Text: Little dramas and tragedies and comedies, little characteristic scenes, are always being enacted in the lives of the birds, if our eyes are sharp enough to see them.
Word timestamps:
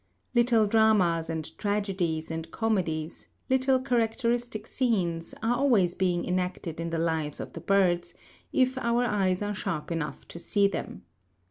Little 0.33 0.65
dramas 0.65 1.29
and 1.29 1.55
tragedies 1.59 2.31
and 2.31 2.49
comedies, 2.49 3.27
little 3.51 3.77
characteristic 3.79 4.65
scenes, 4.65 5.35
are 5.43 5.55
always 5.57 5.93
being 5.93 6.25
enacted 6.25 6.79
in 6.79 6.89
the 6.89 6.97
lives 6.97 7.39
of 7.39 7.53
the 7.53 7.61
birds, 7.61 8.15
if 8.51 8.79
our 8.79 9.05
eyes 9.05 9.43
are 9.43 9.53
sharp 9.53 9.91
enough 9.91 10.27
to 10.29 10.39
see 10.39 10.67
them. 10.67 11.03